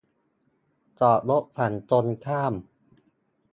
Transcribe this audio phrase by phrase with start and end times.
[0.99, 2.53] จอดรถฝั่งตรงข้าม